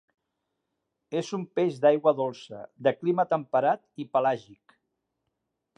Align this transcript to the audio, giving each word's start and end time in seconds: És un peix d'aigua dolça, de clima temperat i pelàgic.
És 1.19 1.27
un 1.39 1.43
peix 1.59 1.77
d'aigua 1.83 2.15
dolça, 2.23 2.63
de 2.89 2.95
clima 3.03 3.29
temperat 3.35 4.05
i 4.05 4.09
pelàgic. 4.17 4.79